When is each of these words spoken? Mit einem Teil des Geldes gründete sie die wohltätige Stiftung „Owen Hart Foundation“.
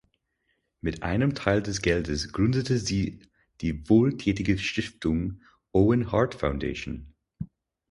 Mit 0.81 1.03
einem 1.03 1.35
Teil 1.35 1.61
des 1.61 1.83
Geldes 1.83 2.33
gründete 2.33 2.79
sie 2.79 3.19
die 3.61 3.87
wohltätige 3.87 4.57
Stiftung 4.57 5.41
„Owen 5.73 6.11
Hart 6.11 6.33
Foundation“. 6.33 7.13